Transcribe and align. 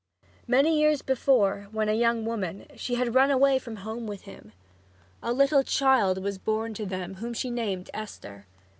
Many 0.47 0.79
years 0.79 1.03
before, 1.03 1.67
when 1.71 1.87
a 1.87 1.93
young 1.93 2.25
woman, 2.25 2.65
she 2.75 2.95
had 2.95 3.13
run 3.13 3.29
away 3.29 3.59
from 3.59 3.75
home 3.75 4.07
with 4.07 4.21
him. 4.23 4.51
A 5.21 5.31
little 5.31 5.61
child 5.61 6.23
was 6.23 6.39
born 6.39 6.73
to 6.73 6.87
them 6.87 7.17
whom 7.17 7.35
she 7.35 7.51
named 7.51 7.91
Esther. 7.93 8.47